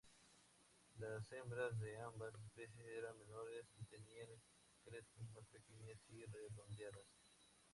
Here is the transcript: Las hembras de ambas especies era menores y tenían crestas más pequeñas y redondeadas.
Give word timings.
Las 0.97 1.31
hembras 1.31 1.77
de 1.77 1.95
ambas 2.01 2.33
especies 2.33 2.87
era 2.97 3.13
menores 3.13 3.67
y 3.77 3.85
tenían 3.85 4.29
crestas 4.83 5.29
más 5.29 5.45
pequeñas 5.49 5.99
y 6.09 6.25
redondeadas. 6.25 7.05